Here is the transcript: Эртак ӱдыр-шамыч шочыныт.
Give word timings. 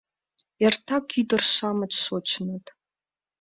Эртак 0.65 1.05
ӱдыр-шамыч 1.19 1.93
шочыныт. 2.05 2.65